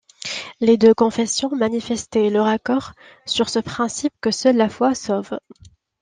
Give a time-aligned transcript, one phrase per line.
[0.61, 2.93] Les deux confessions manifestaient leur accord
[3.27, 5.37] sur ce principe que seule la foi sauve.